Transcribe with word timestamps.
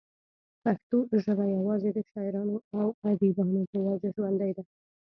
پښتو 0.63 0.97
ژبه 1.23 1.45
يوازې 1.57 1.89
دَشاعرانو 1.93 2.55
او 2.79 2.87
اديبانو 3.09 3.61
پۀ 3.69 3.77
وجه 3.87 4.09
ژوندۍ 4.15 4.51
ده 4.57 4.63